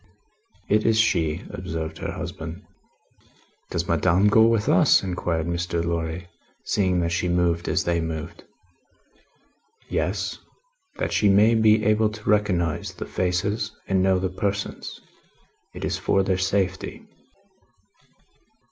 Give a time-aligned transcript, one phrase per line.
[0.67, 2.65] "It is she," observed her husband.
[3.69, 5.85] "Does Madame go with us?" inquired Mr.
[5.85, 6.27] Lorry,
[6.65, 8.43] seeing that she moved as they moved.
[9.91, 10.39] "Yes.
[10.95, 14.99] That she may be able to recognise the faces and know the persons.
[15.75, 17.05] It is for their safety."